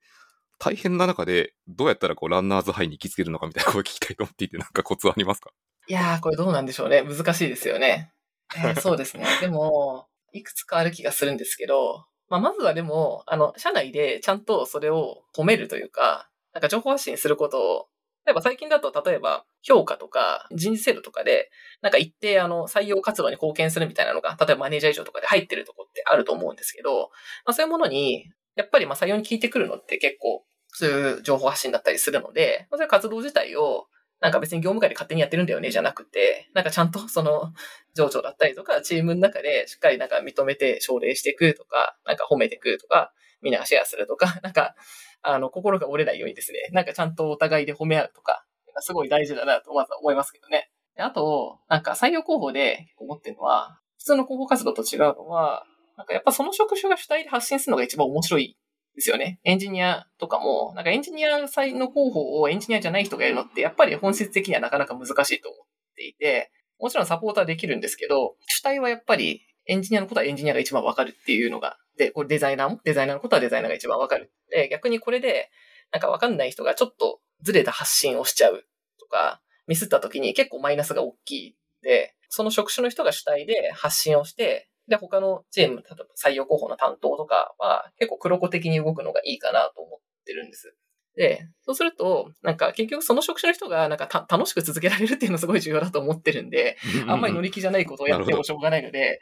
[0.59, 5.51] 大変な中で、どうやったらこうランナーズハイに行きつけるのかみたいなことを聞きたいと思っていて、なんかコツありますか？
[5.87, 7.01] いやー、これどうなんでしょうね。
[7.03, 8.11] 難しいですよね。
[8.57, 9.25] えー、そうですね。
[9.41, 17.87] でも、いくつかある気がするんですけど、まあ、まずはでも、あの、社内でちゃんとそれを褒めるというか、なんか情報発信することを、
[18.25, 21.51] 例えば最近だと、例えば評価とか人事制度とかで、
[21.81, 27.09] なんか一定あの採用活動に貢献するみたいなのが、例えばマネージャー以上とかで入ってるとこってあると思うんですけど、
[27.45, 33.85] まあそういうものに、やっぱりまあ採用に聞いてくるのって結構、そういう情報発信だったりするので、まあ、そういう活動自体を
[34.23, 37.51] なんか別に業務会で勝手にやってるんだよね、じゃなくて、なんかちゃんと その、
[37.93, 43.11] 上長だったりとか、チームの中でしっかりなんか認めて奨励していくとか、なんか褒めていくとか、
[43.41, 44.75] みんながシェアするとか、 なんか、
[45.23, 48.45] あの、心が折れないようにですね、なんかちゃんとお互いで褒め合うとか、
[48.79, 50.71] すごい大事だなとまずは思いますけどね。
[50.97, 55.65] あと、なんか採用広報で思ってるのは、普通の広報活動と違うのは、
[55.97, 58.57] なんかやっぱその職種が主体で発信するのが一番面白い
[58.95, 59.39] ですよね。
[59.43, 65.65] エンジニアとかも、なんかエンジニアの候補をエンジニアじゃない人がやるのって、やっぱり本質的にはなかなか難しいと思っ
[65.95, 74.31] ていて、もちろんサポーターできるんですけど、主体はやっぱりエンジニアのことはエンジニアが一番わかるっていうのが、で、これデザイナーもデザイナーのことはデザイナーが一番わかる。
[74.49, 75.49] で、逆にこれで、
[75.91, 78.65] なんかわかんない人がちょっとずれた発信をしちゃう
[78.99, 90.75] とか、ミスった時に結構マイナスが大きいで、その職種の人が主体で発信をして、で、他のチーム、例えば採用候補の担当とかは結構黒子的に動くのがいいかなと思ってるんです。
[91.15, 96.77] で、そうすると、なんか結局その職種の人がなんか楽しく続けられるっていうのがすごい重要だと思ってるんで、
[97.07, 99.21] あんまり乗り気じゃないことをやってもしょうがないので、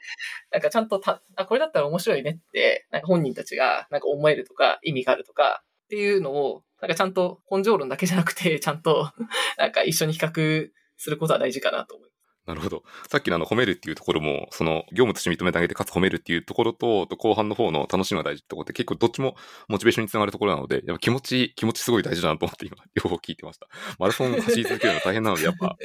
[0.52, 9.12] なんかちゃんとた、あ、これだったら面白いねって、なんか本人たちがなんか思えるとか意味があるとかっていうのを、なんかちゃんと根性論だけじゃなくて、ちゃんと
[9.58, 12.21] なんか一緒に比較することは大事かなと思います。
[12.48, 12.84] なるほど。
[13.08, 19.36] さっきのあの褒めるっていうところも、その業務として認めてあげてかつ褒めるっていうところと、と後半の方の楽しみが大事ってころって結構どっちも
[19.68, 23.68] モチベーションにつながるところなので、やっぱ気持ち、気持ちすごい大事だなと思って今、両方聞いてました。
[24.00, 25.76] マラソン走り続けるの大変なので、やっぱ、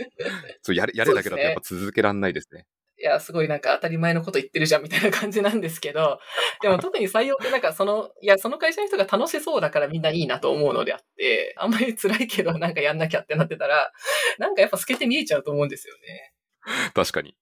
[0.63, 2.65] そうやれ、やれだけだとやっぱ続けらんないですね。
[2.99, 6.19] いや、すごいなんか当たり前のこと言ってるじゃんみたいな感じなんですけど、
[6.63, 13.93] でも特に採用ってなんかその、いや、その会社の人が楽しそうだからみんないいなと思うのであって、あんまり辛いけどなんかやんなきゃってなってたら、
[14.39, 16.33] なんかやっぱ透けて見えちゃうと思うんですよね。
[16.95, 17.37] 確かに。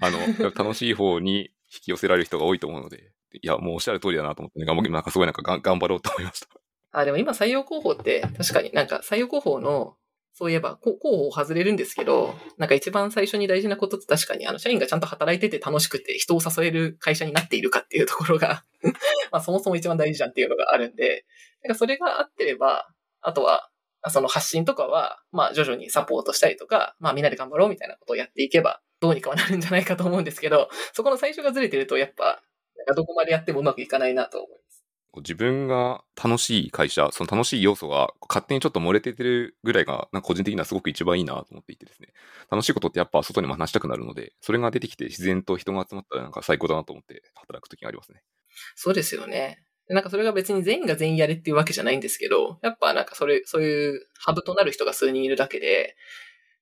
[0.00, 3.12] あの、楽しい方に引き寄せられる人が多いと思うので、
[3.42, 6.48] いや、もうおっしゃる通りだなと思って、ね、なんかすごいなんかが頑張ろうと思いました。
[6.92, 9.96] あ、でも今採用広報って確かになんか採用広報の
[10.36, 18.64] そういえば、候補外れるんですけど、なんか一番最初に大事なことって確かに、あの、社員がちゃんと働いてて楽しくて人を誘える会社になっているかっていうところが
[19.30, 21.24] まあそもそも一番大事じゃんっていうのがあるんで、
[21.62, 22.88] なんかそれがあってれば、
[23.20, 23.70] あとは、
[24.10, 32.42] その発信とかは、まあ徐々にサポートしたりとか、まあみんなで頑張ろうみたいなことをやっていけば、どうにかはなるんじゃないかと思うんですけど、そこの最初がずれてると、やっぱ、
[32.76, 34.84] なんかどこまでやってもうまくいかないなと思います。
[35.16, 42.08] 自分が楽しい会社、その楽しい要素が勝手にちょっと漏れててるぐらいが、なんか個人的にはすごく一番いいなと思っていてですね。
[42.50, 48.22] 楽しいことってやっぱ外にも話したくなるので、それが出てきて自然と人が集まったらなんか最高だなと思って働くときがありますね。
[48.74, 49.62] そうですよね。
[49.88, 55.96] なんかそれが別に全員が全員やれっていうわけじゃないんですけど、やっぱなんかそれ、そういうハブとなる人が数人いるだけで、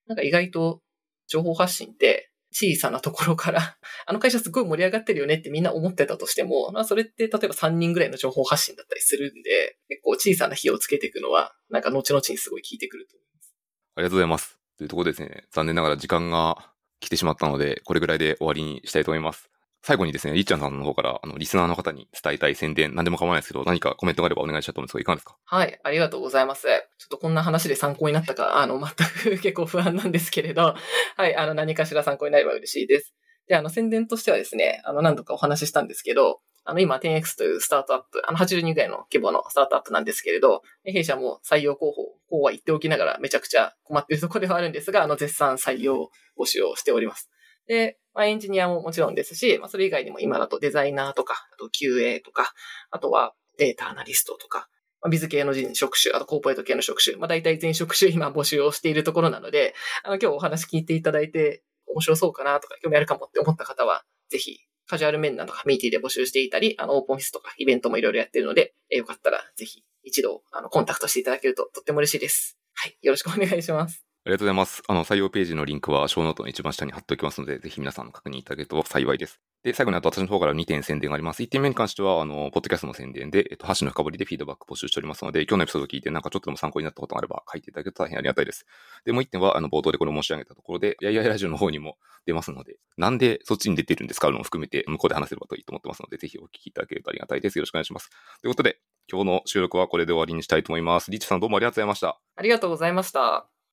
[0.06, 0.82] なんか意外と
[1.28, 13.54] 情報発信って小さなところから あの会社すごい盛り上がってるよねってみんな思ってたとしても、まあそれって例えば3人ぐらいの情報発信だったりするんで、結構小さな火をつけていくのは、なんか後々にすごい効いてくると思います。
[13.96, 14.58] ありがとうございます。
[14.76, 19.48] というところですね、残念ながら時間が来てしまったので、これぐらいで終わりにしたいと思います。
[19.84, 25.12] 最後にですね、りっちゃんさんの方から、あの、リスナーの方に伝えたい宣伝、何でも構わないですけど、何かコメントがあればお願いしたいと思うんですが、いか？
[25.12, 26.62] がですかはい、ありがとうございます。
[26.62, 26.68] ちょ
[27.06, 30.76] っとこんな話で参考になったか、あの、全く 結構不安なんですけれど、
[31.16, 33.12] はい、あの、何かしら参考になれば嬉しいです。
[33.48, 47.30] で、あの、宣伝としてはですね、あの、何度かお話ししたんですけど、あの、今、10X というスタートアップ、あの、80人ぐらいの規模のスタートアップなんですけれど、弊社も採用候補、こうは言っておきながらめちゃくちゃ困っているところではあるんですが、あの、絶賛採用募集をしております。
[47.66, 52.52] で、まあ、エンジニアももちろんですし、まあ、それ以外にも今だとデザイナーとか、あと QA とか、
[52.90, 54.68] あとはデータアナリストとか、
[55.00, 64.58] まあ、ビズ系の職種、あとコーポレート系の職種、まあ大体全職種今募集をしているところなので、あの今日お話聞いていただいて面白そうかなとか興味あるかもって思った方は、ぜひ
[64.88, 72.58] カジュアル面談とかミーティーで募集していたり、あのオープンオフィスとかイベントもいろいろやってるので、えよかったらぜひ一度あのコンタクトしていただけるととっても嬉しいです。
[72.74, 72.96] はい。
[73.02, 74.11] よろしくお願いします。
[74.24, 74.84] ありがとうございます。
[74.86, 79.40] あの、採用ページのリンクは、ショーノートの一番下に貼っておきますので、ぜひ皆さんの確認いただけると幸いです。
[79.64, 81.42] で、最後にあと私の方から2点宣伝があります。
[81.42, 88.64] 1点目に関しては、あの、ポッドキャストの宣伝で、えっと、箸の深掘りでフィードバック募集しておりますので、今日のエピソード聞いて、なんかちょっとでも参考になったことがあれば書いていただけると大変ありがたいです。
[89.04, 97.58] で、もう1点は、あの、冒頭でこれ申し上げたところで、やいやいラジオの方にも出ますので、なんでそっちに出てるんですかのを含めて、向こうで話せればといいと思ってますので、ぜひお聞きいただけるとありがたいです。
[97.58, 98.08] よろしくお願いします。
[98.40, 98.78] ということで、
[99.10, 101.10] 今日の収録はこれで終わりにしたいと思います。
[101.10, 102.20] リッチさんどうもありがとうございました。
[102.36, 103.61] ありがとうございました。